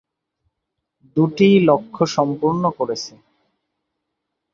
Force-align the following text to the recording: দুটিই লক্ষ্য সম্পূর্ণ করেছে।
দুটিই 1.17 1.55
লক্ষ্য 1.69 2.03
সম্পূর্ণ 2.15 2.63
করেছে। 2.77 3.13